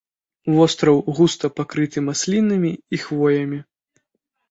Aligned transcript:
Востраў 0.55 0.97
густа 1.19 1.53
пакрыты 1.61 2.05
маслінамі 2.09 2.75
і 2.95 3.05
хвоямі. 3.07 3.65